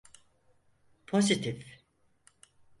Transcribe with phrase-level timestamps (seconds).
[1.07, 1.79] Pozitif.